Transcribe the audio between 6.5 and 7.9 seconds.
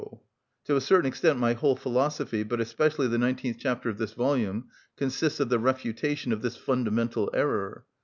fundamental error.